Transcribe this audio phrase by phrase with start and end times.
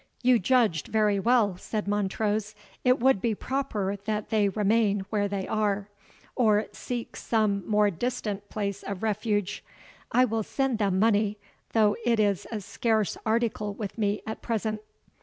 [0.23, 5.47] "You judged very well," said Montrose; "it would be proper that they remain where they
[5.47, 5.89] are,
[6.35, 9.63] or seek some more distant place of refuge.
[10.11, 11.37] I will send them money,
[11.73, 14.81] though it is a scarce article with me at present."